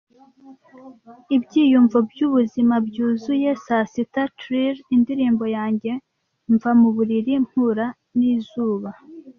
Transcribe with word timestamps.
Ibyiyumvo 1.35 1.97
byubuzima, 2.09 2.75
byuzuye-saa 2.87 3.89
sita 3.91 4.23
trill, 4.39 4.75
indirimbo 4.95 5.45
yanjye 5.57 5.91
mva 6.53 6.71
muburiri 6.79 7.33
mpura 7.47 7.85
nizuba. 8.17 8.89